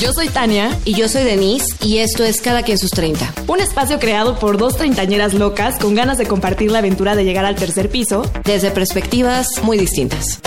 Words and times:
Yo 0.00 0.12
soy 0.12 0.28
Tania. 0.28 0.76
Y 0.84 0.94
yo 0.94 1.08
soy 1.08 1.24
Denise. 1.24 1.66
Y 1.80 1.98
esto 1.98 2.24
es 2.24 2.40
Cada 2.40 2.62
quien 2.62 2.78
sus 2.78 2.90
30. 2.90 3.34
Un 3.46 3.60
espacio 3.60 3.98
creado 3.98 4.38
por 4.38 4.56
dos 4.56 4.76
treintañeras 4.76 5.34
locas 5.34 5.78
con 5.78 5.94
ganas 5.94 6.18
de 6.18 6.26
compartir 6.26 6.70
la 6.70 6.78
aventura 6.78 7.14
de 7.14 7.24
llegar 7.24 7.44
al 7.44 7.56
tercer 7.56 7.90
piso. 7.90 8.22
Desde 8.44 8.70
perspectivas 8.70 9.48
muy 9.62 9.76
distintas. 9.76 10.40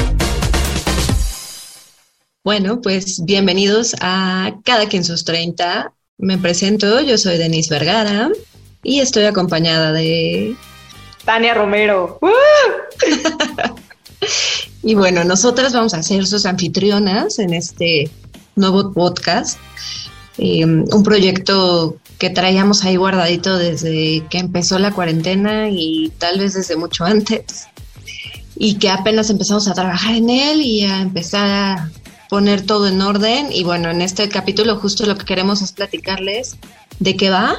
Bueno, 2.43 2.81
pues 2.81 3.21
bienvenidos 3.23 3.95
a 4.01 4.55
Cada 4.63 4.87
quien 4.87 5.03
sus 5.03 5.25
30. 5.25 5.93
Me 6.17 6.37
presento, 6.37 7.01
yo 7.01 7.17
soy 7.17 7.37
Denise 7.37 7.73
Vergara 7.73 8.29
y 8.83 8.99
estoy 8.99 9.25
acompañada 9.25 9.91
de... 9.91 10.55
Tania 11.25 11.53
Romero. 11.53 12.19
y 14.83 14.95
bueno, 14.95 15.23
nosotras 15.23 15.73
vamos 15.73 15.93
a 15.93 16.03
ser 16.03 16.25
sus 16.27 16.45
anfitrionas 16.45 17.39
en 17.39 17.53
este 17.53 18.11
nuevo 18.55 18.91
podcast. 18.91 19.59
Em, 20.37 20.85
un 20.91 21.03
proyecto 21.03 21.97
que 22.17 22.29
traíamos 22.29 22.83
ahí 22.83 22.95
guardadito 22.95 23.57
desde 23.57 24.25
que 24.29 24.37
empezó 24.37 24.79
la 24.79 24.91
cuarentena 24.91 25.69
y 25.69 26.11
tal 26.17 26.39
vez 26.39 26.53
desde 26.53 26.75
mucho 26.75 27.05
antes. 27.05 27.67
Y 28.57 28.75
que 28.75 28.89
apenas 28.89 29.29
empezamos 29.29 29.67
a 29.67 29.73
trabajar 29.73 30.15
en 30.15 30.29
él 30.29 30.61
y 30.61 30.83
a 30.85 31.01
empezar 31.01 31.49
a 31.49 31.91
poner 32.29 32.61
todo 32.61 32.87
en 32.87 33.01
orden. 33.01 33.51
Y 33.51 33.63
bueno, 33.63 33.89
en 33.89 34.01
este 34.01 34.29
capítulo 34.29 34.77
justo 34.77 35.05
lo 35.05 35.17
que 35.17 35.25
queremos 35.25 35.61
es 35.61 35.71
platicarles 35.71 36.57
de 36.99 37.17
qué 37.17 37.29
va, 37.29 37.55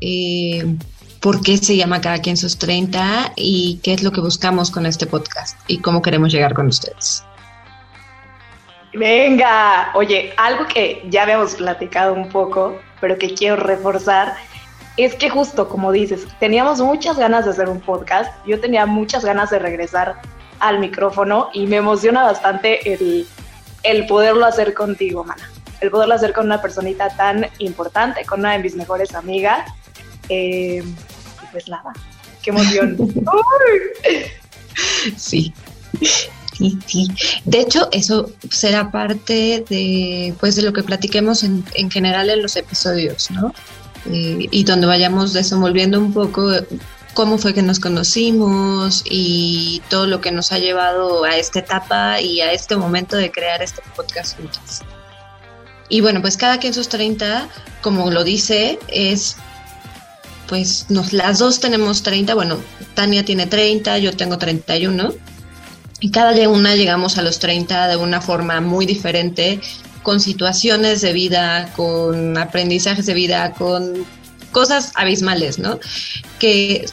eh, 0.00 0.76
por 1.20 1.42
qué 1.42 1.58
se 1.58 1.76
llama 1.76 2.00
Cada 2.00 2.18
quien 2.18 2.36
sus 2.36 2.56
30 2.56 3.32
y 3.36 3.80
qué 3.82 3.92
es 3.92 4.02
lo 4.02 4.12
que 4.12 4.20
buscamos 4.20 4.70
con 4.70 4.86
este 4.86 5.06
podcast 5.06 5.58
y 5.66 5.78
cómo 5.78 6.00
queremos 6.00 6.32
llegar 6.32 6.54
con 6.54 6.68
ustedes. 6.68 7.22
Venga, 8.96 9.90
oye, 9.94 10.32
algo 10.38 10.66
que 10.66 11.04
ya 11.10 11.24
habíamos 11.24 11.54
platicado 11.54 12.14
un 12.14 12.30
poco, 12.30 12.78
pero 12.98 13.18
que 13.18 13.34
quiero 13.34 13.56
reforzar, 13.56 14.34
es 14.96 15.14
que 15.14 15.28
justo 15.28 15.68
como 15.68 15.92
dices, 15.92 16.26
teníamos 16.40 16.80
muchas 16.80 17.18
ganas 17.18 17.44
de 17.44 17.50
hacer 17.50 17.68
un 17.68 17.80
podcast, 17.80 18.32
yo 18.46 18.58
tenía 18.58 18.86
muchas 18.86 19.22
ganas 19.22 19.50
de 19.50 19.58
regresar 19.58 20.22
al 20.60 20.78
micrófono 20.78 21.50
y 21.52 21.66
me 21.66 21.76
emociona 21.76 22.22
bastante 22.22 22.90
el, 22.90 23.26
el 23.82 24.06
poderlo 24.06 24.46
hacer 24.46 24.72
contigo, 24.72 25.24
mana. 25.24 25.46
El 25.82 25.90
poderlo 25.90 26.14
hacer 26.14 26.32
con 26.32 26.46
una 26.46 26.62
personita 26.62 27.10
tan 27.10 27.46
importante, 27.58 28.24
con 28.24 28.40
una 28.40 28.52
de 28.52 28.60
mis 28.60 28.76
mejores 28.76 29.14
amigas. 29.14 29.70
Eh, 30.30 30.82
y 30.82 31.46
pues 31.52 31.68
nada, 31.68 31.92
qué 32.42 32.48
emoción. 32.48 32.96
sí. 35.18 35.52
Sí, 36.56 36.78
sí. 36.86 37.08
De 37.44 37.60
hecho, 37.60 37.88
eso 37.92 38.30
será 38.50 38.90
parte 38.90 39.64
de, 39.68 40.34
pues, 40.40 40.56
de 40.56 40.62
lo 40.62 40.72
que 40.72 40.82
platiquemos 40.82 41.44
en, 41.44 41.64
en 41.74 41.90
general 41.90 42.30
en 42.30 42.42
los 42.42 42.56
episodios, 42.56 43.30
¿no? 43.30 43.52
Eh, 44.10 44.48
y 44.50 44.64
donde 44.64 44.86
vayamos 44.86 45.32
desenvolviendo 45.32 45.98
un 45.98 46.12
poco 46.12 46.50
cómo 47.14 47.38
fue 47.38 47.54
que 47.54 47.62
nos 47.62 47.80
conocimos 47.80 49.02
y 49.04 49.82
todo 49.88 50.06
lo 50.06 50.20
que 50.20 50.30
nos 50.30 50.52
ha 50.52 50.58
llevado 50.58 51.24
a 51.24 51.36
esta 51.36 51.60
etapa 51.60 52.20
y 52.20 52.40
a 52.40 52.52
este 52.52 52.76
momento 52.76 53.16
de 53.16 53.30
crear 53.30 53.62
este 53.62 53.82
podcast 53.96 54.36
juntos. 54.36 54.82
Y 55.88 56.00
bueno, 56.00 56.20
pues 56.20 56.36
cada 56.36 56.58
quien 56.58 56.74
sus 56.74 56.88
30, 56.88 57.48
como 57.80 58.10
lo 58.10 58.22
dice, 58.22 58.78
es 58.88 59.36
pues 60.46 60.86
nos, 60.90 61.12
las 61.12 61.38
dos 61.38 61.58
tenemos 61.58 62.02
30, 62.02 62.34
bueno, 62.34 62.58
Tania 62.94 63.24
tiene 63.24 63.46
30, 63.46 63.98
yo 63.98 64.16
tengo 64.16 64.38
31, 64.38 65.12
y 66.00 66.10
cada 66.10 66.48
una 66.48 66.74
llegamos 66.74 67.18
a 67.18 67.22
los 67.22 67.38
30 67.38 67.88
de 67.88 67.96
una 67.96 68.20
forma 68.20 68.60
muy 68.60 68.86
diferente, 68.86 69.60
con 70.02 70.20
situaciones 70.20 71.00
de 71.00 71.12
vida, 71.12 71.72
con 71.74 72.36
aprendizajes 72.38 73.06
de 73.06 73.14
vida, 73.14 73.52
con 73.52 74.06
cosas 74.52 74.92
abismales, 74.94 75.58
¿no? 75.58 75.80
Que 76.38 76.86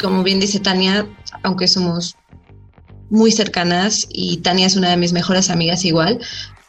como 0.00 0.22
bien 0.22 0.40
dice 0.40 0.60
Tania, 0.60 1.06
aunque 1.42 1.68
somos 1.68 2.16
muy 3.10 3.32
cercanas 3.32 4.06
y 4.10 4.38
Tania 4.38 4.66
es 4.66 4.76
una 4.76 4.90
de 4.90 4.96
mis 4.96 5.12
mejores 5.12 5.50
amigas 5.50 5.84
igual, 5.84 6.20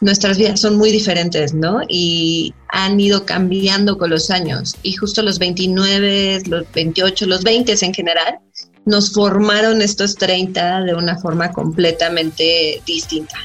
nuestras 0.01 0.37
vidas 0.37 0.61
son 0.61 0.77
muy 0.77 0.91
diferentes, 0.91 1.53
¿no? 1.53 1.81
Y 1.87 2.53
han 2.69 2.99
ido 2.99 3.25
cambiando 3.25 3.97
con 3.97 4.09
los 4.09 4.29
años. 4.29 4.75
Y 4.81 4.93
justo 4.93 5.21
los 5.21 5.39
29, 5.39 6.43
los 6.47 6.65
28, 6.73 7.25
los 7.25 7.43
20 7.43 7.75
en 7.81 7.93
general, 7.93 8.39
nos 8.89 9.13
formaron 9.13 9.81
estos 9.81 10.15
30 10.15 10.81
de 10.81 10.95
una 10.95 11.17
forma 11.17 11.51
completamente 11.51 12.81
distinta. 12.85 13.37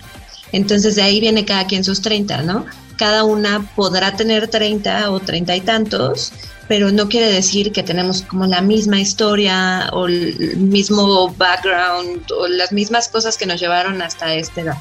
Entonces 0.53 0.97
de 0.97 1.03
ahí 1.03 1.21
viene 1.21 1.45
cada 1.45 1.67
quien 1.67 1.85
sus 1.85 2.01
30, 2.01 2.43
¿no? 2.43 2.65
Cada 2.97 3.25
una 3.25 3.71
podrá 3.75 4.17
tener 4.17 4.49
30 4.49 5.11
o 5.11 5.21
30 5.21 5.57
y 5.57 5.61
tantos, 5.61 6.33
pero 6.69 6.91
no 6.93 7.09
quiere 7.09 7.27
decir 7.27 7.73
que 7.73 7.83
tenemos 7.83 8.23
como 8.23 8.47
la 8.47 8.63
misma 8.63 9.01
historia 9.01 9.91
o 9.93 10.07
el 10.07 10.57
mismo 10.57 11.29
background 11.35 12.31
o 12.33 12.47
las 12.47 12.73
mismas 12.73 13.09
cosas 13.09 13.37
que 13.37 13.47
nos 13.47 13.61
llevaron 13.61 14.01
hasta 14.01 14.35
esta 14.35 14.61
edad. 14.61 14.77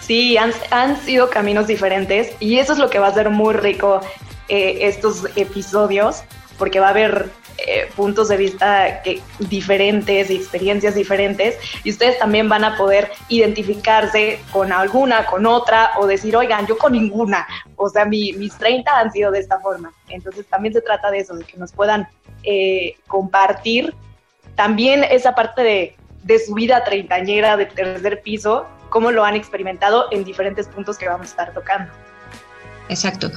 Sí, 0.00 0.36
han, 0.36 0.52
han 0.70 1.00
sido 1.04 1.30
caminos 1.30 1.66
diferentes 1.66 2.30
y 2.40 2.58
eso 2.58 2.72
es 2.72 2.78
lo 2.78 2.90
que 2.90 2.98
va 2.98 3.08
a 3.08 3.14
ser 3.14 3.30
muy 3.30 3.54
rico 3.54 4.00
eh, 4.48 4.88
estos 4.88 5.26
episodios, 5.36 6.22
porque 6.58 6.80
va 6.80 6.88
a 6.88 6.90
haber 6.90 7.30
eh, 7.66 7.90
puntos 7.96 8.28
de 8.28 8.36
vista 8.36 9.02
que, 9.02 9.20
diferentes 9.38 10.30
y 10.30 10.36
experiencias 10.36 10.94
diferentes 10.94 11.56
y 11.84 11.90
ustedes 11.90 12.18
también 12.18 12.48
van 12.48 12.64
a 12.64 12.76
poder 12.76 13.10
identificarse 13.28 14.40
con 14.52 14.72
alguna, 14.72 15.26
con 15.26 15.46
otra 15.46 15.92
o 15.98 16.06
decir, 16.06 16.36
oigan, 16.36 16.66
yo 16.66 16.78
con 16.78 16.92
ninguna, 16.92 17.46
o 17.76 17.88
sea, 17.88 18.04
mis 18.04 18.56
30 18.56 18.98
han 18.98 19.12
sido 19.12 19.30
de 19.30 19.40
esta 19.40 19.60
forma. 19.60 19.92
Entonces 20.08 20.46
también 20.46 20.74
se 20.74 20.82
trata 20.82 21.10
de 21.10 21.18
eso, 21.18 21.34
de 21.34 21.44
que 21.44 21.56
nos 21.56 21.72
puedan 21.72 22.08
eh, 22.42 22.94
compartir 23.06 23.94
también 24.54 25.04
esa 25.04 25.34
parte 25.34 25.62
de, 25.62 25.96
de 26.24 26.38
su 26.38 26.54
vida 26.54 26.84
treintañera 26.84 27.56
de 27.56 27.66
tercer 27.66 28.22
piso, 28.22 28.66
cómo 28.88 29.10
lo 29.10 29.24
han 29.24 29.34
experimentado 29.34 30.06
en 30.10 30.24
diferentes 30.24 30.66
puntos 30.68 30.98
que 30.98 31.08
vamos 31.08 31.28
a 31.28 31.30
estar 31.30 31.54
tocando. 31.54 31.90
Exacto. 32.90 33.30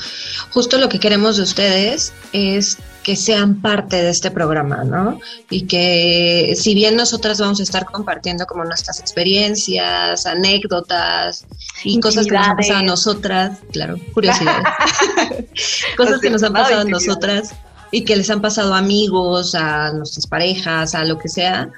Justo 0.49 0.77
lo 0.79 0.89
que 0.89 0.99
queremos 0.99 1.37
de 1.37 1.43
ustedes 1.43 2.11
es 2.33 2.79
que 3.03 3.15
sean 3.15 3.61
parte 3.61 4.01
de 4.01 4.09
este 4.09 4.31
programa, 4.31 4.83
¿no? 4.83 5.19
Y 5.49 5.67
que 5.67 6.55
si 6.57 6.73
bien 6.73 6.95
nosotras 6.95 7.39
vamos 7.39 7.59
a 7.59 7.63
estar 7.63 7.85
compartiendo 7.85 8.45
como 8.45 8.63
nuestras 8.63 8.99
experiencias, 8.99 10.25
anécdotas 10.25 11.45
y 11.83 11.99
cosas 11.99 12.25
que 12.25 12.31
nos 12.31 12.47
han 12.47 12.55
pasado 12.55 12.79
a 12.79 12.83
nosotras, 12.83 13.59
claro, 13.71 13.97
curiosidades, 14.13 14.63
cosas 15.97 16.19
que 16.21 16.29
nos 16.29 16.43
han 16.43 16.53
pasado 16.53 16.81
a 16.81 16.85
nosotras 16.85 17.53
y 17.91 18.05
que 18.05 18.15
les 18.15 18.29
han 18.29 18.41
pasado 18.41 18.73
a 18.73 18.79
amigos, 18.79 19.53
a 19.53 19.91
nuestras 19.91 20.25
parejas, 20.25 20.95
a 20.95 21.03
lo 21.03 21.19
que 21.19 21.29
sea, 21.29 21.69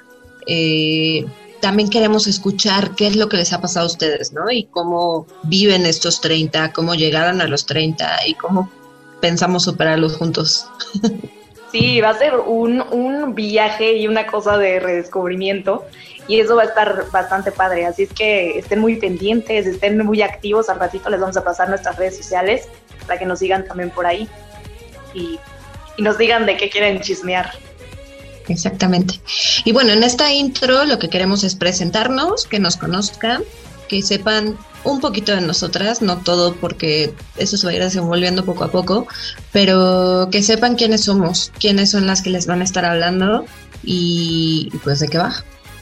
eh, 0.46 1.26
también 1.60 1.90
queremos 1.90 2.26
escuchar 2.26 2.94
qué 2.94 3.06
es 3.08 3.16
lo 3.16 3.28
que 3.28 3.36
les 3.36 3.52
ha 3.52 3.60
pasado 3.60 3.86
a 3.86 3.88
ustedes, 3.88 4.32
¿no? 4.32 4.50
Y 4.50 4.64
cómo 4.64 5.26
viven 5.42 5.86
estos 5.86 6.20
30, 6.20 6.72
cómo 6.72 6.94
llegaron 6.94 7.40
a 7.40 7.46
los 7.46 7.66
30 7.66 8.26
y 8.28 8.34
cómo 8.34 8.70
pensamos 9.20 9.64
superarlos 9.64 10.16
juntos. 10.16 10.66
Sí, 11.72 12.00
va 12.00 12.10
a 12.10 12.18
ser 12.18 12.34
un, 12.36 12.80
un 12.80 13.34
viaje 13.34 13.94
y 13.94 14.06
una 14.06 14.26
cosa 14.26 14.56
de 14.56 14.78
redescubrimiento 14.78 15.84
y 16.28 16.40
eso 16.40 16.56
va 16.56 16.62
a 16.62 16.66
estar 16.66 17.10
bastante 17.10 17.52
padre. 17.52 17.86
Así 17.86 18.04
es 18.04 18.12
que 18.12 18.58
estén 18.58 18.78
muy 18.78 18.96
pendientes, 18.96 19.66
estén 19.66 19.98
muy 20.04 20.22
activos. 20.22 20.68
Al 20.68 20.78
ratito 20.78 21.10
les 21.10 21.20
vamos 21.20 21.36
a 21.36 21.44
pasar 21.44 21.68
nuestras 21.68 21.96
redes 21.96 22.16
sociales 22.16 22.68
para 23.06 23.18
que 23.18 23.26
nos 23.26 23.40
sigan 23.40 23.66
también 23.66 23.90
por 23.90 24.06
ahí 24.06 24.28
y, 25.14 25.38
y 25.96 26.02
nos 26.02 26.18
digan 26.18 26.46
de 26.46 26.56
qué 26.56 26.70
quieren 26.70 27.00
chismear. 27.00 27.52
Exactamente. 28.48 29.20
Y 29.64 29.72
bueno, 29.72 29.92
en 29.92 30.02
esta 30.02 30.32
intro 30.32 30.84
lo 30.84 30.98
que 30.98 31.08
queremos 31.08 31.42
es 31.42 31.56
presentarnos, 31.56 32.46
que 32.46 32.58
nos 32.60 32.76
conozcan, 32.76 33.42
que 33.88 34.02
sepan 34.02 34.56
un 34.84 35.00
poquito 35.00 35.34
de 35.34 35.40
nosotras, 35.40 36.00
no 36.00 36.18
todo 36.18 36.54
porque 36.54 37.12
eso 37.36 37.56
se 37.56 37.66
va 37.66 37.72
a 37.72 37.76
ir 37.76 37.82
desenvolviendo 37.82 38.44
poco 38.44 38.64
a 38.64 38.70
poco, 38.70 39.06
pero 39.52 40.28
que 40.30 40.42
sepan 40.42 40.76
quiénes 40.76 41.04
somos, 41.04 41.52
quiénes 41.58 41.90
son 41.90 42.06
las 42.06 42.22
que 42.22 42.30
les 42.30 42.46
van 42.46 42.60
a 42.60 42.64
estar 42.64 42.84
hablando 42.84 43.44
y 43.82 44.70
pues 44.84 45.00
de 45.00 45.08
qué 45.08 45.18
va. 45.18 45.34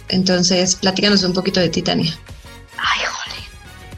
Entonces, 0.09 0.77
platícanos 0.77 1.23
un 1.25 1.33
poquito 1.33 1.61
de 1.61 1.69
Titania. 1.69 2.19
Ay, 2.79 3.01
jole. 3.07 3.47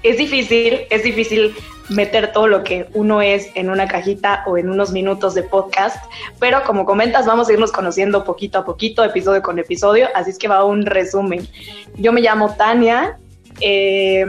Es 0.03 0.19
difícil, 0.19 0.81
es 0.91 1.03
difícil 1.03 1.55
meter 1.89 2.33
todo 2.33 2.49
lo 2.49 2.65
que 2.65 2.89
uno 2.95 3.23
es 3.23 3.49
en 3.55 3.71
una 3.71 3.87
cajita 3.87 4.43
o 4.47 4.59
en 4.59 4.69
unos 4.71 4.91
minutos 4.91 5.35
de 5.35 5.43
podcast, 5.43 6.05
pero 6.41 6.63
como 6.65 6.85
comentas, 6.85 7.27
vamos 7.27 7.49
a 7.49 7.53
irnos 7.53 7.73
conociendo 7.73 8.25
poquito 8.25 8.59
a 8.59 8.65
poquito, 8.65 9.05
episodio 9.05 9.43
con 9.43 9.59
episodio, 9.59 10.09
así 10.15 10.31
es 10.31 10.39
que 10.39 10.49
va 10.49 10.65
un 10.65 10.85
resumen. 10.85 11.47
Yo 11.97 12.13
me 12.13 12.21
llamo 12.21 12.55
Tania, 12.57 13.19
eh, 13.61 14.25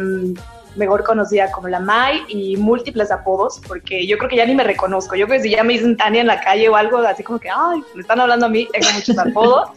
mejor 0.77 1.03
conocida 1.03 1.51
como 1.51 1.67
la 1.67 1.79
Mai 1.79 2.23
y 2.27 2.55
múltiples 2.55 3.11
apodos, 3.11 3.59
porque 3.67 4.05
yo 4.07 4.17
creo 4.17 4.29
que 4.29 4.37
ya 4.37 4.45
ni 4.45 4.55
me 4.55 4.63
reconozco. 4.63 5.15
Yo 5.15 5.25
creo 5.25 5.39
que 5.39 5.43
si 5.43 5.49
ya 5.49 5.63
me 5.63 5.73
dicen 5.73 5.97
Tania 5.97 6.21
en 6.21 6.27
la 6.27 6.39
calle 6.39 6.69
o 6.69 6.75
algo 6.75 6.99
así 6.99 7.23
como 7.23 7.39
que, 7.39 7.49
ay, 7.49 7.81
me 7.95 8.01
están 8.01 8.19
hablando 8.19 8.45
a 8.45 8.49
mí, 8.49 8.67
tengo 8.71 8.87
muchos 8.93 9.17
apodos. 9.17 9.69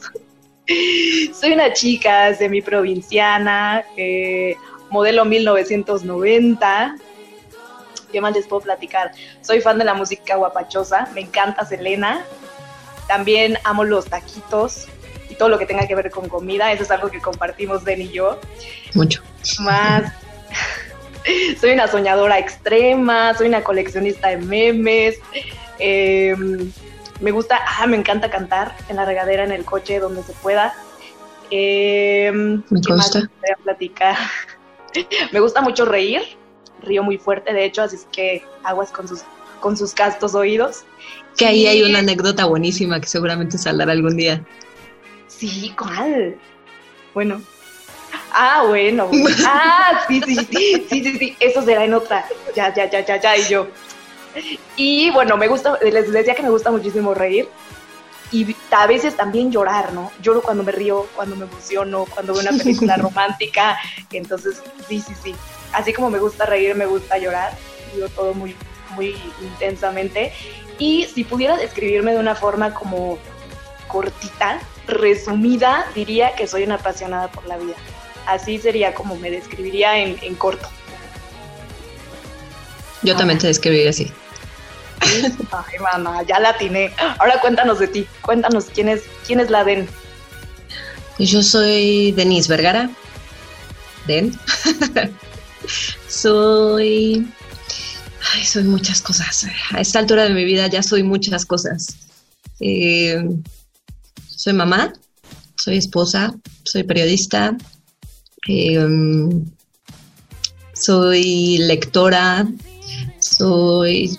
Soy 1.32 1.52
una 1.52 1.72
chica 1.72 2.32
semiprovinciana, 2.34 3.82
eh, 3.96 4.54
modelo 4.90 5.24
1990, 5.24 6.96
¿qué 8.12 8.20
más 8.20 8.34
les 8.34 8.46
puedo 8.46 8.62
platicar? 8.62 9.10
Soy 9.40 9.60
fan 9.60 9.78
de 9.78 9.84
la 9.84 9.94
música 9.94 10.36
guapachosa, 10.36 11.08
me 11.14 11.22
encanta 11.22 11.64
Selena, 11.64 12.24
también 13.08 13.56
amo 13.64 13.84
los 13.84 14.06
taquitos 14.06 14.86
todo 15.40 15.48
lo 15.48 15.58
que 15.58 15.64
tenga 15.64 15.86
que 15.86 15.94
ver 15.94 16.10
con 16.10 16.28
comida, 16.28 16.70
eso 16.70 16.82
es 16.82 16.90
algo 16.90 17.10
que 17.10 17.18
compartimos 17.18 17.82
Den 17.82 18.02
y 18.02 18.10
yo. 18.10 18.38
Mucho. 18.92 19.22
Más, 19.60 20.12
soy 21.58 21.70
una 21.70 21.88
soñadora 21.88 22.38
extrema, 22.38 23.32
soy 23.32 23.48
una 23.48 23.64
coleccionista 23.64 24.28
de 24.28 24.36
memes, 24.36 25.16
em, 25.78 26.70
me 27.20 27.30
gusta, 27.30 27.58
ah, 27.66 27.86
me 27.86 27.96
encanta 27.96 28.28
cantar 28.30 28.76
en 28.90 28.96
la 28.96 29.06
regadera, 29.06 29.42
en 29.42 29.52
el 29.52 29.64
coche, 29.64 29.98
donde 29.98 30.22
se 30.22 30.34
pueda. 30.34 30.74
Eh, 31.50 32.30
me 32.34 32.80
gusta. 32.86 33.30
platicar? 33.64 34.18
me 35.32 35.40
gusta 35.40 35.62
mucho 35.62 35.86
reír, 35.86 36.20
río 36.82 37.02
muy 37.02 37.16
fuerte, 37.16 37.54
de 37.54 37.64
hecho, 37.64 37.80
así 37.80 37.96
es 37.96 38.06
que 38.12 38.44
aguas 38.62 38.90
con 38.90 39.08
sus, 39.08 39.22
con 39.60 39.74
sus 39.74 39.94
castos 39.94 40.34
oídos. 40.34 40.84
Que 41.38 41.46
ahí 41.46 41.66
hay 41.66 41.82
una 41.82 42.00
anécdota 42.00 42.44
buenísima 42.44 43.00
que 43.00 43.06
seguramente 43.06 43.56
saldrá 43.56 43.90
algún 43.90 44.18
día. 44.18 44.44
Sí, 45.40 45.74
¿cuál? 45.76 46.36
Bueno. 47.14 47.40
Ah, 48.30 48.64
bueno. 48.68 49.10
Ah, 49.46 50.04
sí, 50.06 50.20
sí, 50.26 50.36
sí, 50.36 50.86
sí, 50.90 51.18
sí, 51.18 51.36
eso 51.40 51.62
será 51.62 51.84
en 51.84 51.94
otra. 51.94 52.26
Ya, 52.54 52.72
ya, 52.74 52.90
ya, 52.90 53.00
ya, 53.00 53.16
ya, 53.16 53.36
y 53.38 53.48
yo. 53.48 53.66
Y 54.76 55.10
bueno, 55.10 55.38
me 55.38 55.48
gusta, 55.48 55.78
les 55.82 56.12
decía 56.12 56.34
que 56.34 56.42
me 56.42 56.50
gusta 56.50 56.70
muchísimo 56.70 57.14
reír 57.14 57.48
y 58.30 58.54
a 58.70 58.86
veces 58.86 59.16
también 59.16 59.50
llorar, 59.50 59.94
¿no? 59.94 60.12
Lloro 60.20 60.42
cuando 60.42 60.62
me 60.62 60.72
río, 60.72 61.06
cuando 61.16 61.34
me 61.36 61.46
emociono, 61.46 62.04
cuando 62.04 62.34
veo 62.34 62.42
una 62.42 62.52
película 62.52 62.96
romántica. 62.98 63.78
Entonces, 64.12 64.62
sí, 64.88 65.00
sí, 65.00 65.14
sí. 65.22 65.34
Así 65.72 65.92
como 65.94 66.10
me 66.10 66.18
gusta 66.18 66.44
reír, 66.44 66.74
me 66.74 66.86
gusta 66.86 67.16
llorar. 67.16 67.56
Digo 67.94 68.08
todo 68.10 68.34
muy, 68.34 68.54
muy 68.94 69.16
intensamente. 69.40 70.32
Y 70.78 71.04
si 71.04 71.24
pudiera 71.24 71.56
describirme 71.56 72.12
de 72.12 72.18
una 72.18 72.34
forma 72.34 72.72
como 72.74 73.18
cortita, 73.90 74.60
resumida, 74.86 75.86
diría 75.94 76.34
que 76.34 76.46
soy 76.46 76.62
una 76.62 76.76
apasionada 76.76 77.30
por 77.30 77.46
la 77.46 77.56
vida. 77.56 77.74
Así 78.26 78.58
sería 78.58 78.94
como 78.94 79.16
me 79.16 79.30
describiría 79.30 79.98
en, 79.98 80.18
en 80.22 80.34
corto. 80.34 80.68
Yo 83.02 83.16
también 83.16 83.38
te 83.38 83.46
describiría 83.46 83.90
así. 83.90 84.12
Ay, 85.52 85.78
mamá, 85.80 86.22
ya 86.22 86.38
la 86.38 86.50
atiné. 86.50 86.92
Ahora 87.18 87.40
cuéntanos 87.40 87.78
de 87.78 87.88
ti. 87.88 88.06
Cuéntanos 88.22 88.66
quién 88.66 88.88
es, 88.88 89.02
quién 89.26 89.40
es 89.40 89.50
la 89.50 89.64
Den. 89.64 89.88
Yo 91.18 91.42
soy 91.42 92.12
Denise 92.12 92.48
Vergara. 92.48 92.90
Den. 94.06 94.38
soy. 96.08 97.26
Ay, 98.34 98.44
soy 98.44 98.64
muchas 98.64 99.00
cosas. 99.00 99.46
A 99.72 99.80
esta 99.80 99.98
altura 99.98 100.24
de 100.24 100.30
mi 100.30 100.44
vida 100.44 100.66
ya 100.66 100.82
soy 100.82 101.02
muchas 101.02 101.46
cosas. 101.46 101.96
Eh, 102.60 103.24
soy 104.40 104.54
mamá, 104.54 104.90
soy 105.54 105.76
esposa, 105.76 106.34
soy 106.64 106.82
periodista, 106.84 107.54
eh, 108.48 109.28
soy 110.72 111.58
lectora, 111.58 112.48
soy 113.18 114.18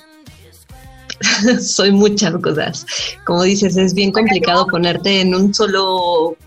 soy 1.59 1.91
muchas 1.91 2.35
cosas. 2.37 2.85
Como 3.25 3.41
dices, 3.41 3.75
es 3.77 3.95
bien 3.95 4.11
complicado 4.11 4.67
ponerte 4.67 5.21
en 5.21 5.33
un 5.33 5.55
solo 5.55 6.37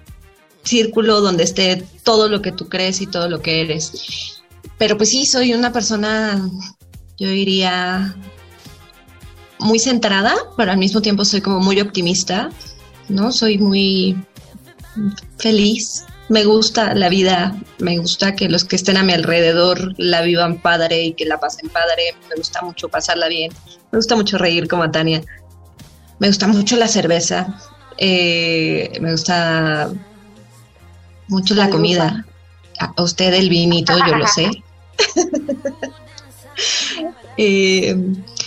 círculo 0.63 1.21
donde 1.21 1.43
esté 1.43 1.85
todo 2.05 2.29
lo 2.29 2.43
que 2.43 2.53
tú 2.53 2.69
crees 2.69 3.01
y 3.01 3.09
todo 3.09 3.29
lo 3.29 3.43
que 3.43 3.61
eres. 3.61 4.41
Pero 4.79 4.97
pues 4.97 5.11
sí, 5.11 5.27
soy 5.27 5.53
una 5.53 5.73
persona, 5.73 6.49
yo 7.19 7.29
diría, 7.29 8.15
muy 9.59 9.81
centrada, 9.81 10.37
pero 10.57 10.71
al 10.71 10.79
mismo 10.79 11.03
tiempo 11.03 11.25
soy 11.25 11.41
como 11.41 11.59
muy 11.59 11.81
optimista, 11.81 12.51
¿no? 13.09 13.33
Soy 13.33 13.59
muy 13.59 14.17
feliz, 15.39 16.05
me 16.29 16.45
gusta 16.45 16.95
la 16.95 17.09
vida, 17.09 17.57
me 17.79 17.99
gusta 17.99 18.35
que 18.35 18.49
los 18.49 18.65
que 18.65 18.77
estén 18.77 18.97
a 18.97 19.03
mi 19.03 19.13
alrededor 19.13 19.95
la 19.99 20.23
vivan 20.23 20.59
padre 20.59 21.05
y 21.05 21.13
que 21.15 21.25
la 21.25 21.39
pasen 21.39 21.69
padre, 21.69 22.15
me 22.29 22.37
gusta 22.37 22.63
mucho 22.63 22.89
pasarla 22.89 23.29
bien, 23.29 23.53
me 23.91 23.99
gusta 23.99 24.17
mucho 24.17 24.39
reír 24.39 24.69
como 24.69 24.91
Tania, 24.91 25.23
me 26.19 26.29
gusta 26.29 26.47
mucho 26.47 26.77
la 26.77 26.89
cerveza, 26.89 27.59
eh, 27.99 28.99
me 29.01 29.13
gusta 29.13 29.91
mucho 31.29 31.55
la 31.55 31.71
comida, 31.71 32.25
a 32.79 33.03
usted 33.03 33.35
el 33.35 33.49
vinito, 33.49 33.95
yo 34.07 34.17
lo 34.17 34.27
sé. 34.27 34.51
Eh, 37.37 37.97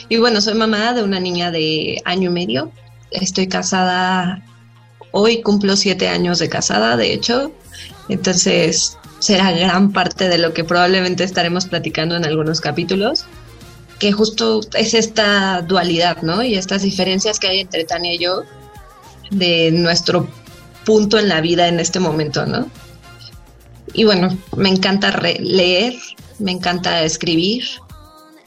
y 0.07 0.17
bueno, 0.17 0.39
soy 0.39 0.53
mamá 0.53 0.93
de 0.93 1.03
una 1.03 1.19
niña 1.19 1.51
de 1.51 2.01
año 2.05 2.29
y 2.29 2.33
medio, 2.33 2.71
estoy 3.11 3.47
casada 3.47 4.43
hoy 5.11 5.41
cumplo 5.41 5.75
siete 5.75 6.09
años 6.09 6.39
de 6.39 6.49
casada, 6.49 6.97
de 6.97 7.13
hecho, 7.13 7.51
entonces, 8.09 8.97
será 9.19 9.51
gran 9.51 9.91
parte 9.91 10.29
de 10.29 10.37
lo 10.37 10.53
que 10.53 10.63
probablemente 10.63 11.23
estaremos 11.23 11.65
platicando 11.65 12.15
en 12.15 12.25
algunos 12.25 12.61
capítulos, 12.61 13.25
que 13.99 14.11
justo 14.11 14.61
es 14.73 14.93
esta 14.93 15.61
dualidad, 15.61 16.21
¿no? 16.21 16.43
Y 16.43 16.55
estas 16.55 16.83
diferencias 16.83 17.39
que 17.39 17.47
hay 17.47 17.59
entre 17.61 17.83
Tania 17.83 18.13
y 18.13 18.19
yo 18.19 18.43
de 19.31 19.71
nuestro 19.71 20.27
punto 20.85 21.17
en 21.17 21.29
la 21.29 21.41
vida 21.41 21.67
en 21.67 21.79
este 21.79 21.99
momento, 21.99 22.45
¿no? 22.45 22.69
Y 23.93 24.03
bueno, 24.03 24.37
me 24.55 24.69
encanta 24.69 25.11
leer, 25.39 25.95
me 26.39 26.51
encanta 26.51 27.03
escribir, 27.03 27.65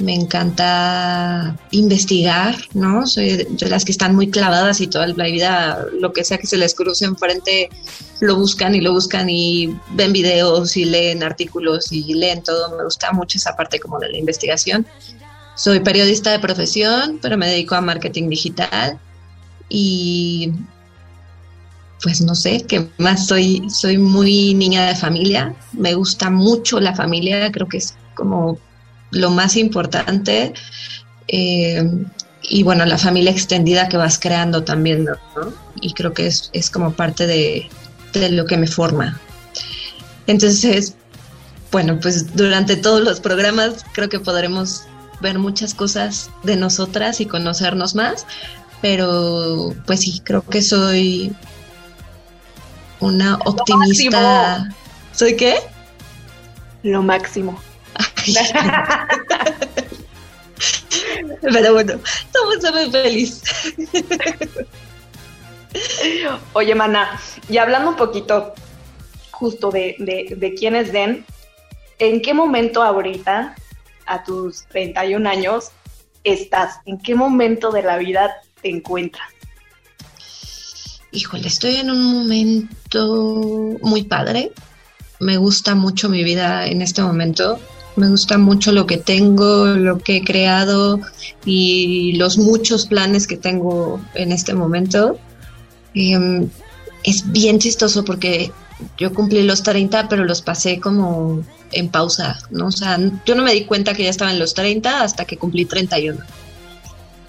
me 0.00 0.14
encanta 0.14 1.56
investigar, 1.70 2.56
¿no? 2.74 3.06
Soy 3.06 3.46
de 3.48 3.68
las 3.68 3.84
que 3.84 3.92
están 3.92 4.14
muy 4.14 4.30
clavadas 4.30 4.80
y 4.80 4.86
toda 4.86 5.06
la 5.06 5.24
vida, 5.24 5.86
lo 5.98 6.12
que 6.12 6.24
sea 6.24 6.38
que 6.38 6.46
se 6.46 6.56
les 6.56 6.74
cruce 6.74 7.04
enfrente, 7.04 7.70
lo 8.20 8.36
buscan 8.36 8.74
y 8.74 8.80
lo 8.80 8.92
buscan 8.92 9.28
y 9.30 9.74
ven 9.92 10.12
videos 10.12 10.76
y 10.76 10.84
leen 10.84 11.22
artículos 11.22 11.92
y 11.92 12.14
leen 12.14 12.42
todo. 12.42 12.76
Me 12.76 12.84
gusta 12.84 13.12
mucho 13.12 13.38
esa 13.38 13.56
parte 13.56 13.78
como 13.78 13.98
de 13.98 14.10
la 14.10 14.18
investigación. 14.18 14.86
Soy 15.54 15.80
periodista 15.80 16.32
de 16.32 16.38
profesión, 16.38 17.18
pero 17.20 17.36
me 17.36 17.46
dedico 17.46 17.74
a 17.74 17.80
marketing 17.80 18.28
digital 18.28 18.98
y 19.68 20.52
pues 22.02 22.22
no 22.22 22.34
sé, 22.34 22.64
qué 22.66 22.88
más 22.98 23.26
soy, 23.26 23.68
soy 23.68 23.98
muy 23.98 24.54
niña 24.54 24.86
de 24.86 24.94
familia, 24.94 25.54
me 25.72 25.94
gusta 25.94 26.30
mucho 26.30 26.80
la 26.80 26.94
familia, 26.94 27.52
creo 27.52 27.68
que 27.68 27.76
es 27.76 27.94
como 28.14 28.58
lo 29.10 29.30
más 29.30 29.56
importante. 29.56 30.52
Eh, 31.28 32.06
y 32.42 32.62
bueno, 32.62 32.84
la 32.84 32.98
familia 32.98 33.30
extendida 33.30 33.88
que 33.88 33.96
vas 33.96 34.18
creando 34.18 34.64
también, 34.64 35.04
¿no? 35.04 35.16
Y 35.80 35.92
creo 35.92 36.12
que 36.12 36.26
es, 36.26 36.70
como 36.70 36.92
parte 36.92 37.26
de, 37.26 37.68
lo 38.30 38.44
que 38.46 38.56
me 38.56 38.66
forma. 38.66 39.20
Entonces, 40.26 40.94
bueno, 41.70 41.98
pues 42.00 42.34
durante 42.34 42.76
todos 42.76 43.02
los 43.02 43.20
programas 43.20 43.84
creo 43.92 44.08
que 44.08 44.18
podremos 44.18 44.82
ver 45.20 45.38
muchas 45.38 45.74
cosas 45.74 46.30
de 46.42 46.56
nosotras 46.56 47.20
y 47.20 47.26
conocernos 47.26 47.94
más, 47.94 48.26
pero 48.80 49.74
pues 49.86 50.00
sí, 50.00 50.20
creo 50.24 50.42
que 50.42 50.62
soy 50.62 51.32
una 52.98 53.36
optimista. 53.44 54.68
¿Soy 55.12 55.36
qué? 55.36 55.56
Lo 56.82 57.02
máximo. 57.02 57.60
Pero 61.42 61.72
bueno, 61.72 61.94
estamos 62.24 62.56
muy 62.72 62.90
feliz. 62.90 63.42
Oye, 66.52 66.74
Mana, 66.74 67.20
y 67.48 67.58
hablando 67.58 67.90
un 67.90 67.96
poquito 67.96 68.54
justo 69.30 69.70
de, 69.70 69.96
de, 69.98 70.34
de 70.36 70.54
quién 70.54 70.74
es 70.74 70.92
Den, 70.92 71.24
¿en 71.98 72.20
qué 72.20 72.34
momento 72.34 72.82
ahorita, 72.82 73.54
a 74.06 74.24
tus 74.24 74.64
31 74.66 75.28
años, 75.28 75.70
estás? 76.24 76.80
¿En 76.84 76.98
qué 76.98 77.14
momento 77.14 77.70
de 77.70 77.82
la 77.82 77.96
vida 77.98 78.36
te 78.60 78.70
encuentras? 78.70 79.28
Híjole, 81.12 81.48
estoy 81.48 81.76
en 81.76 81.90
un 81.90 82.04
momento 82.04 83.78
muy 83.82 84.04
padre. 84.04 84.52
Me 85.18 85.36
gusta 85.36 85.74
mucho 85.74 86.08
mi 86.08 86.22
vida 86.22 86.66
en 86.66 86.82
este 86.82 87.02
momento 87.02 87.58
me 87.96 88.08
gusta 88.08 88.38
mucho 88.38 88.72
lo 88.72 88.86
que 88.86 88.96
tengo, 88.96 89.66
lo 89.66 89.98
que 89.98 90.16
he 90.16 90.24
creado 90.24 91.00
y 91.44 92.12
los 92.16 92.38
muchos 92.38 92.86
planes 92.86 93.26
que 93.26 93.36
tengo 93.36 94.00
en 94.14 94.32
este 94.32 94.54
momento. 94.54 95.18
Em, 95.94 96.48
es 97.02 97.30
bien 97.30 97.58
chistoso 97.58 98.04
porque 98.04 98.52
yo 98.96 99.12
cumplí 99.12 99.42
los 99.42 99.62
30, 99.62 100.08
pero 100.08 100.24
los 100.24 100.42
pasé 100.42 100.80
como 100.80 101.42
en 101.72 101.88
pausa, 101.88 102.38
¿no? 102.50 102.68
O 102.68 102.72
sea, 102.72 102.98
yo 103.26 103.34
no 103.34 103.42
me 103.42 103.52
di 103.52 103.64
cuenta 103.64 103.94
que 103.94 104.04
ya 104.04 104.10
estaba 104.10 104.30
en 104.30 104.38
los 104.38 104.54
30 104.54 105.02
hasta 105.02 105.24
que 105.24 105.36
cumplí 105.36 105.64
31. 105.64 106.20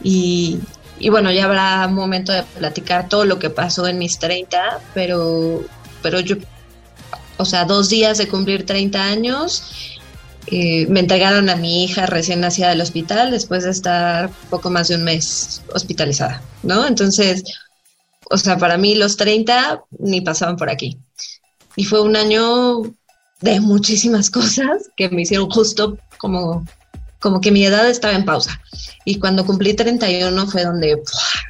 Y, 0.04 0.60
y 1.00 1.10
bueno, 1.10 1.32
ya 1.32 1.46
habrá 1.46 1.88
momento 1.88 2.32
de 2.32 2.44
platicar 2.44 3.10
todo 3.10 3.26
lo 3.26 3.40
que 3.40 3.50
pasó 3.50 3.88
en 3.88 3.98
mis 3.98 4.20
30, 4.20 4.80
pero, 4.94 5.64
pero 6.02 6.20
yo, 6.20 6.38
o 7.38 7.46
sea, 7.46 7.66
dos 7.66 7.90
días 7.90 8.18
de 8.18 8.28
cumplir 8.28 8.66
30 8.66 9.04
años 9.04 9.64
eh, 10.48 10.88
me 10.88 11.02
entregaron 11.02 11.50
a 11.50 11.56
mi 11.56 11.84
hija 11.84 12.06
recién 12.06 12.42
nacida 12.42 12.70
del 12.70 12.82
hospital 12.82 13.32
después 13.32 13.64
de 13.64 13.72
estar 13.72 14.30
poco 14.50 14.70
más 14.70 14.88
de 14.88 14.96
un 14.96 15.04
mes 15.04 15.62
hospitalizada, 15.74 16.42
¿no? 16.64 16.86
Entonces, 16.88 17.44
o 18.30 18.38
sea, 18.38 18.58
para 18.58 18.78
mí 18.78 18.96
los 18.96 19.18
30 19.18 19.84
ni 20.00 20.22
pasaban 20.22 20.58
por 20.58 20.70
aquí. 20.70 20.98
Y 21.76 21.86
fue 21.86 22.02
un 22.02 22.16
año 22.16 22.82
de 23.42 23.60
muchísimas 23.60 24.30
cosas 24.32 24.90
que 24.96 25.10
me 25.10 25.22
hicieron 25.22 25.50
justo 25.50 25.98
como, 26.18 26.66
como 27.20 27.40
que 27.40 27.52
mi 27.52 27.66
edad 27.66 27.90
estaba 27.90 28.16
en 28.16 28.26
pausa. 28.26 28.60
Y 29.06 29.20
cuando 29.20 29.46
cumplí 29.46 29.74
31 29.74 30.48
fue 30.48 30.64
donde 30.64 31.02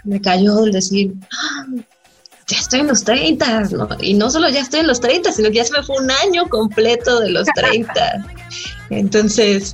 me 0.04 0.22
cayó 0.22 0.66
el 0.66 0.72
decir, 0.72 1.14
ah, 1.32 1.66
ya 2.52 2.60
estoy 2.60 2.82
en 2.82 2.88
los 2.88 3.04
30, 3.04 3.62
¿no? 3.72 3.88
Y 4.02 4.14
no 4.14 4.30
solo 4.30 4.50
ya 4.50 4.62
estoy 4.62 4.82
en 4.82 4.88
los 4.88 5.00
30, 5.00 5.32
sino 5.32 5.50
que 5.50 5.56
ya 5.56 5.66
se 5.66 5.74
me 5.74 5.84
fue 5.84 5.98
un 5.98 6.12
año 6.12 6.48
completo 6.50 7.20
de 7.20 7.30
los 7.30 7.48
30. 7.56 8.26
Entonces, 8.90 9.74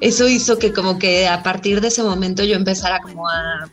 eso 0.00 0.28
hizo 0.28 0.58
que 0.58 0.72
como 0.72 0.98
que 0.98 1.28
a 1.28 1.42
partir 1.42 1.80
de 1.80 1.88
ese 1.88 2.02
momento 2.02 2.42
yo 2.42 2.56
empezara 2.56 3.00
como 3.00 3.28
a, 3.28 3.70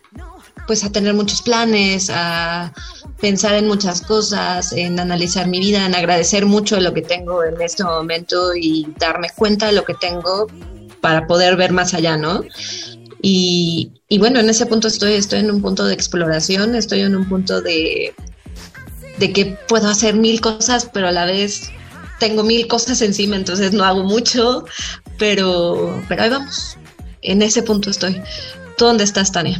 pues 0.67 0.83
a 0.83 0.91
tener 0.91 1.13
muchos 1.13 1.41
planes, 1.41 2.09
a 2.13 2.73
pensar 3.19 3.55
en 3.55 3.67
muchas 3.67 4.01
cosas, 4.01 4.73
en 4.73 4.99
analizar 4.99 5.47
mi 5.47 5.59
vida, 5.59 5.85
en 5.85 5.95
agradecer 5.95 6.45
mucho 6.45 6.79
lo 6.79 6.93
que 6.93 7.01
tengo 7.01 7.43
en 7.43 7.61
este 7.61 7.83
momento 7.83 8.53
y 8.55 8.87
darme 8.99 9.29
cuenta 9.35 9.67
de 9.67 9.73
lo 9.73 9.85
que 9.85 9.93
tengo 9.93 10.47
para 10.99 11.25
poder 11.25 11.55
ver 11.55 11.71
más 11.71 11.93
allá, 11.93 12.17
¿no? 12.17 12.41
Y, 13.21 13.91
y 14.09 14.17
bueno, 14.17 14.39
en 14.39 14.49
ese 14.49 14.65
punto 14.65 14.87
estoy, 14.87 15.13
estoy 15.13 15.39
en 15.39 15.51
un 15.51 15.61
punto 15.61 15.85
de 15.85 15.93
exploración, 15.93 16.75
estoy 16.75 17.01
en 17.01 17.15
un 17.15 17.29
punto 17.29 17.61
de, 17.61 18.13
de 19.21 19.31
que 19.31 19.45
puedo 19.67 19.87
hacer 19.87 20.15
mil 20.15 20.41
cosas, 20.41 20.89
pero 20.91 21.07
a 21.07 21.11
la 21.11 21.25
vez 21.25 21.71
tengo 22.19 22.43
mil 22.43 22.67
cosas 22.67 23.03
encima, 23.03 23.35
entonces 23.35 23.71
no 23.71 23.83
hago 23.83 24.03
mucho, 24.03 24.65
pero, 25.19 26.01
pero 26.09 26.23
ahí 26.23 26.29
vamos. 26.31 26.75
En 27.21 27.43
ese 27.43 27.61
punto 27.61 27.91
estoy. 27.91 28.19
¿Tú 28.77 28.85
dónde 28.85 29.03
estás, 29.03 29.31
Tania? 29.31 29.59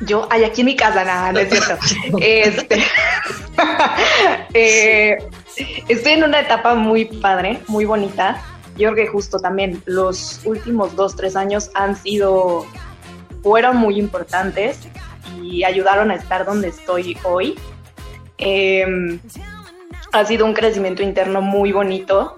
Yo, 0.00 0.26
hay 0.30 0.44
aquí 0.44 0.62
en 0.62 0.66
mi 0.66 0.76
casa, 0.76 1.04
nada, 1.04 1.32
no 1.32 1.40
es 1.40 1.50
cierto. 1.50 1.76
este, 2.20 2.82
eh, 4.54 5.18
estoy 5.88 6.12
en 6.12 6.24
una 6.24 6.40
etapa 6.40 6.74
muy 6.74 7.04
padre, 7.04 7.60
muy 7.68 7.84
bonita. 7.84 8.42
Yo 8.78 8.92
creo 8.92 8.94
que 8.94 9.06
justo 9.08 9.40
también 9.40 9.82
los 9.84 10.40
últimos 10.44 10.96
dos, 10.96 11.14
tres 11.16 11.36
años 11.36 11.70
han 11.74 11.96
sido, 11.96 12.64
fueron 13.42 13.76
muy 13.76 13.98
importantes 13.98 14.78
y 15.42 15.64
ayudaron 15.64 16.10
a 16.10 16.14
estar 16.14 16.46
donde 16.46 16.68
estoy 16.68 17.18
hoy. 17.24 17.58
Em, 18.44 19.20
ha 20.12 20.24
sido 20.24 20.44
un 20.44 20.52
crecimiento 20.52 21.02
interno 21.02 21.40
muy 21.40 21.72
bonito 21.72 22.36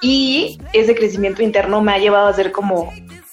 y 0.00 0.60
ese 0.72 0.94
crecimiento 0.94 1.42
interno 1.42 1.80
me 1.82 1.92
ha 1.92 1.98
llevado 1.98 2.28
a 2.28 2.32
ser 2.32 2.52
como 2.52 2.92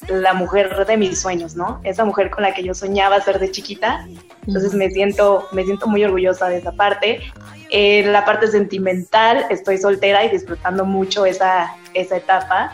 la 0.09 0.33
mujer 0.33 0.85
de 0.85 0.97
mis 0.97 1.21
sueños, 1.21 1.55
¿no? 1.55 1.79
Esa 1.83 2.03
mujer 2.03 2.29
con 2.29 2.43
la 2.43 2.53
que 2.53 2.63
yo 2.63 2.73
soñaba 2.73 3.21
ser 3.21 3.39
de 3.39 3.51
chiquita. 3.51 4.07
Entonces 4.45 4.73
me 4.73 4.89
siento, 4.89 5.47
me 5.51 5.63
siento 5.63 5.87
muy 5.87 6.03
orgullosa 6.03 6.49
de 6.49 6.57
esa 6.57 6.71
parte. 6.71 7.21
En 7.69 8.11
la 8.11 8.25
parte 8.25 8.47
sentimental, 8.47 9.45
estoy 9.49 9.77
soltera 9.77 10.25
y 10.25 10.29
disfrutando 10.29 10.85
mucho 10.85 11.25
esa, 11.25 11.75
esa 11.93 12.17
etapa. 12.17 12.73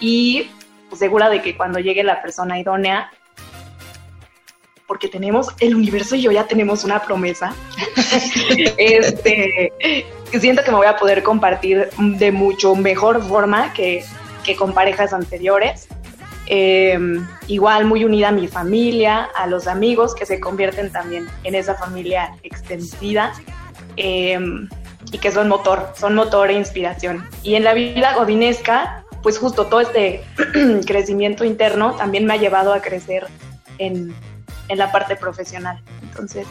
Y 0.00 0.50
segura 0.94 1.30
de 1.30 1.40
que 1.40 1.56
cuando 1.56 1.78
llegue 1.78 2.02
la 2.02 2.20
persona 2.20 2.58
idónea, 2.58 3.10
porque 4.90 5.06
tenemos, 5.06 5.46
el 5.60 5.76
universo 5.76 6.16
y 6.16 6.22
yo 6.22 6.32
ya 6.32 6.48
tenemos 6.48 6.82
una 6.82 7.00
promesa, 7.00 7.54
este, 8.76 9.72
siento 10.36 10.64
que 10.64 10.72
me 10.72 10.78
voy 10.78 10.88
a 10.88 10.96
poder 10.96 11.22
compartir 11.22 11.88
de 11.96 12.32
mucho 12.32 12.74
mejor 12.74 13.22
forma 13.22 13.72
que, 13.72 14.04
que 14.42 14.56
con 14.56 14.74
parejas 14.74 15.12
anteriores. 15.12 15.86
Em, 16.46 17.24
igual 17.46 17.84
muy 17.84 18.02
unida 18.02 18.30
a 18.30 18.32
mi 18.32 18.48
familia, 18.48 19.28
a 19.36 19.46
los 19.46 19.68
amigos 19.68 20.12
que 20.12 20.26
se 20.26 20.40
convierten 20.40 20.90
también 20.90 21.28
en 21.44 21.54
esa 21.54 21.76
familia 21.76 22.34
extendida 22.42 23.32
em, 23.96 24.68
y 25.12 25.18
que 25.18 25.30
son 25.30 25.46
motor, 25.46 25.92
son 25.96 26.16
motor 26.16 26.50
e 26.50 26.54
inspiración. 26.54 27.24
Y 27.44 27.54
en 27.54 27.62
la 27.62 27.74
vida 27.74 28.16
godinesca, 28.16 29.04
pues 29.22 29.38
justo 29.38 29.66
todo 29.66 29.82
este 29.82 30.24
crecimiento 30.84 31.44
interno 31.44 31.92
también 31.92 32.26
me 32.26 32.34
ha 32.34 32.38
llevado 32.38 32.72
a 32.72 32.82
crecer 32.82 33.28
en, 33.78 34.12
en 34.70 34.78
la 34.78 34.90
parte 34.90 35.16
profesional. 35.16 35.82
Entonces, 36.00 36.46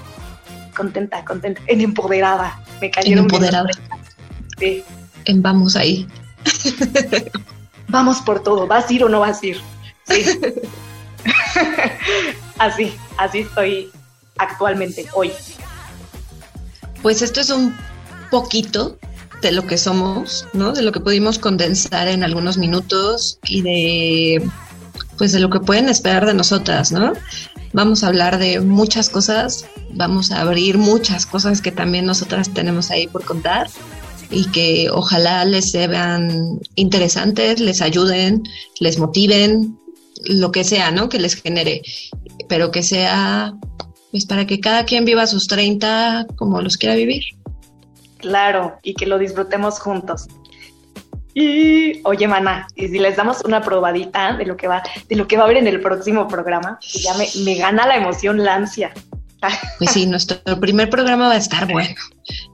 contenta, 0.75 1.25
contenta, 1.25 1.61
en 1.67 1.81
empoderada. 1.81 2.61
Me 2.81 2.91
cayeron 2.91 3.19
en 3.19 3.25
empoderada. 3.25 3.69
Sí. 4.59 4.83
En 5.25 5.41
vamos 5.41 5.75
ahí. 5.75 6.07
vamos 7.87 8.19
por 8.21 8.43
todo, 8.43 8.67
¿vas 8.67 8.89
a 8.89 8.93
ir 8.93 9.03
o 9.03 9.09
no 9.09 9.21
vas 9.21 9.41
a 9.41 9.45
ir? 9.45 9.61
Sí. 10.07 10.25
así, 12.59 12.93
así 13.17 13.39
estoy 13.39 13.89
actualmente, 14.37 15.07
hoy. 15.13 15.31
Pues 17.01 17.21
esto 17.21 17.39
es 17.39 17.49
un 17.49 17.75
poquito 18.29 18.97
de 19.41 19.53
lo 19.53 19.65
que 19.65 19.77
somos, 19.77 20.45
¿no? 20.53 20.73
De 20.73 20.81
lo 20.81 20.91
que 20.91 20.99
pudimos 20.99 21.39
condensar 21.39 22.09
en 22.09 22.23
algunos 22.23 22.57
minutos 22.57 23.39
y 23.47 23.61
de 23.61 24.49
pues 25.17 25.33
de 25.33 25.39
lo 25.39 25.49
que 25.49 25.59
pueden 25.59 25.89
esperar 25.89 26.25
de 26.25 26.33
nosotras, 26.33 26.91
¿no? 26.91 27.13
Vamos 27.71 28.03
a 28.03 28.07
hablar 28.07 28.39
de 28.39 28.61
muchas 28.61 29.09
cosas, 29.09 29.65
vamos 29.91 30.31
a 30.31 30.41
abrir 30.41 30.77
muchas 30.77 31.25
cosas 31.25 31.61
que 31.61 31.71
también 31.71 32.05
nosotras 32.05 32.49
tenemos 32.49 32.89
ahí 32.89 33.07
por 33.07 33.23
contar 33.23 33.69
y 34.31 34.45
que 34.51 34.89
ojalá 34.91 35.45
les 35.45 35.71
sean 35.71 36.59
interesantes, 36.75 37.59
les 37.59 37.81
ayuden, 37.81 38.43
les 38.79 38.97
motiven, 38.97 39.79
lo 40.25 40.51
que 40.51 40.63
sea, 40.63 40.91
¿no? 40.91 41.09
Que 41.09 41.19
les 41.19 41.35
genere, 41.35 41.81
pero 42.47 42.71
que 42.71 42.83
sea, 42.83 43.53
pues 44.11 44.25
para 44.25 44.45
que 44.45 44.59
cada 44.59 44.85
quien 44.85 45.05
viva 45.05 45.27
sus 45.27 45.47
30 45.47 46.27
como 46.35 46.61
los 46.61 46.77
quiera 46.77 46.95
vivir. 46.95 47.23
Claro, 48.17 48.77
y 48.83 48.95
que 48.95 49.05
lo 49.05 49.17
disfrutemos 49.17 49.79
juntos. 49.79 50.27
Y 51.33 52.01
oye, 52.03 52.27
mana, 52.27 52.67
y 52.75 52.87
si 52.87 52.99
les 52.99 53.15
damos 53.15 53.41
una 53.45 53.61
probadita 53.61 54.33
de 54.33 54.45
lo 54.45 54.57
que 54.57 54.67
va, 54.67 54.83
de 55.07 55.15
lo 55.15 55.27
que 55.27 55.37
va 55.37 55.43
a 55.43 55.45
haber 55.45 55.57
en 55.57 55.67
el 55.67 55.81
próximo 55.81 56.27
programa, 56.27 56.79
que 56.81 56.99
ya 56.99 57.13
me, 57.13 57.27
me 57.43 57.55
gana 57.55 57.87
la 57.87 57.97
emoción, 57.97 58.43
la 58.43 58.55
ansia. 58.55 58.91
Pues 59.77 59.91
sí, 59.91 60.05
nuestro 60.05 60.37
primer 60.59 60.89
programa 60.89 61.27
va 61.27 61.33
a 61.33 61.37
estar 61.37 61.71
bueno, 61.71 61.95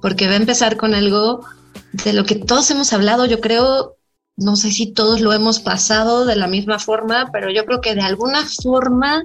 porque 0.02 0.28
va 0.28 0.34
a 0.34 0.38
empezar 0.38 0.78
con 0.78 0.94
algo 0.94 1.44
de 1.92 2.14
lo 2.14 2.26
que 2.26 2.36
todos 2.36 2.70
hemos 2.72 2.94
hablado, 2.94 3.26
yo 3.26 3.40
creo, 3.40 3.96
no 4.38 4.56
sé 4.56 4.72
si 4.72 4.92
todos 4.92 5.22
lo 5.22 5.34
hemos 5.34 5.60
pasado 5.60 6.26
de 6.26 6.36
la 6.36 6.48
misma 6.48 6.80
forma, 6.80 7.30
pero 7.32 7.50
yo 7.50 7.66
creo 7.66 7.82
que 7.82 7.96
de 7.96 8.02
alguna 8.02 8.46
forma 8.62 9.24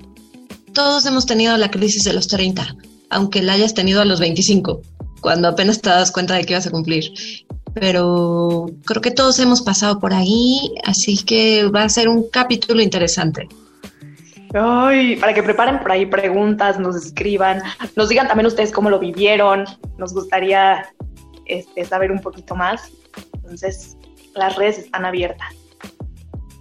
todos 0.73 1.05
hemos 1.07 1.27
tenido 1.27 1.57
la 1.57 1.71
crisis 1.71 2.05
de 2.05 2.13
los 2.13 2.29
30, 2.29 2.77
aunque 3.11 3.43
la 3.43 3.55
hayas 3.55 3.75
tenido 3.75 4.01
a 4.01 4.05
los 4.05 4.21
25, 4.21 4.81
cuando 5.21 5.49
apenas 5.49 5.81
te 5.81 5.91
das 5.91 6.13
cuenta 6.13 6.35
de 6.35 6.45
que 6.45 6.55
ibas 6.55 6.67
a 6.67 6.71
cumplir. 6.71 7.13
Pero 7.75 8.67
creo 8.85 9.03
que 9.03 9.11
todos 9.11 9.39
hemos 9.39 9.63
pasado 9.63 10.01
por 10.01 10.13
ahí, 10.13 10.75
así 10.85 11.23
que 11.25 11.69
va 11.69 11.85
a 11.85 11.89
ser 11.89 12.09
un 12.09 12.29
capítulo 12.31 12.83
interesante. 12.83 13.49
Ay, 14.53 15.17
para 15.17 15.33
que 15.33 15.43
preparen 15.43 15.79
por 15.79 15.93
ahí 15.93 16.07
preguntas, 16.07 16.79
nos 16.79 16.97
escriban, 16.97 17.63
nos 17.97 18.09
digan 18.09 18.27
también 18.27 18.47
ustedes 18.47 18.73
cómo 18.73 18.91
lo 18.91 18.99
vivieron, 18.99 19.65
nos 19.97 20.13
gustaría 20.13 20.93
este, 21.47 21.85
saber 21.85 22.11
un 22.11 22.21
poquito 22.21 22.57
más. 22.57 22.91
Entonces, 23.35 23.97
las 24.35 24.57
redes 24.57 24.79
están 24.79 25.05
abiertas. 25.05 25.49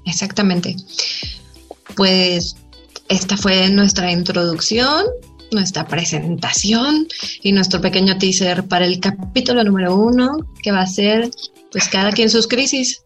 Exactamente. 0.05 0.75
Pues 1.95 2.55
esta 3.09 3.37
fue 3.37 3.69
nuestra 3.69 4.11
introducción, 4.11 5.05
nuestra 5.51 5.87
presentación 5.87 7.07
y 7.41 7.51
nuestro 7.51 7.81
pequeño 7.81 8.17
teaser 8.17 8.67
para 8.67 8.85
el 8.85 8.99
capítulo 8.99 9.63
número 9.63 9.95
uno, 9.95 10.37
que 10.61 10.71
va 10.71 10.81
a 10.81 10.87
ser 10.87 11.29
pues 11.71 11.87
cada 11.89 12.11
quien 12.11 12.29
sus 12.29 12.47
crisis. 12.47 13.03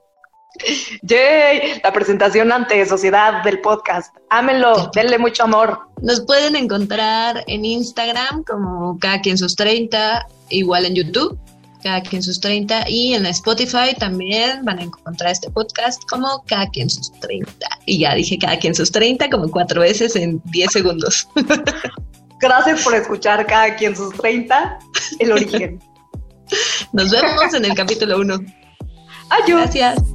¡Yay! 1.01 1.81
La 1.83 1.91
presentación 1.91 2.51
ante 2.51 2.85
sociedad 2.85 3.43
del 3.43 3.59
podcast. 3.59 4.15
Ámenlo, 4.29 4.91
denle 4.93 5.17
mucho 5.17 5.43
amor. 5.43 5.79
Nos 6.01 6.21
pueden 6.21 6.55
encontrar 6.55 7.43
en 7.47 7.65
Instagram 7.65 8.43
como 8.43 8.97
cada 8.99 9.19
quien 9.21 9.37
sus 9.37 9.55
30, 9.55 10.27
igual 10.49 10.85
en 10.85 10.95
YouTube 10.95 11.39
cada 11.83 12.01
quien 12.01 12.23
sus 12.23 12.39
30 12.39 12.89
y 12.89 13.13
en 13.13 13.25
Spotify 13.27 13.93
también 13.99 14.63
van 14.63 14.79
a 14.79 14.83
encontrar 14.83 15.31
este 15.31 15.51
podcast 15.51 16.01
como 16.09 16.43
cada 16.47 16.67
quien 16.69 16.89
sus 16.89 17.11
30. 17.19 17.51
Y 17.85 17.99
ya 17.99 18.15
dije 18.15 18.37
cada 18.39 18.57
quien 18.57 18.73
sus 18.73 18.91
30 18.91 19.29
como 19.29 19.51
cuatro 19.51 19.81
veces 19.81 20.15
en 20.15 20.41
10 20.45 20.71
segundos. 20.71 21.27
Gracias 22.43 22.83
por 22.83 22.93
escuchar 22.93 23.45
cada 23.47 23.73
quien 23.77 23.95
sus 23.95 24.13
30, 24.15 24.77
el 25.19 25.31
origen. 25.31 25.79
Nos 26.91 27.09
vemos 27.09 27.53
en 27.53 27.63
el 27.63 27.73
capítulo 27.73 28.19
1. 28.19 28.37
Adiós. 29.29 29.61
Gracias. 29.61 30.12